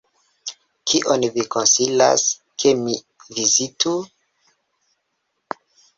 [0.91, 2.25] Kion vi konsilas,
[2.63, 2.97] ke mi
[3.37, 3.95] vizitu?